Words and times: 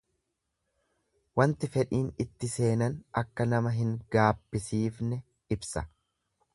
Wanti 1.41 1.69
fedhiin 1.75 2.07
itti 2.27 2.51
seenan 2.55 2.97
akka 3.23 3.49
nama 3.53 3.77
hin 3.79 3.95
gaabbisiifne 4.19 5.25
ibsa. 5.59 5.91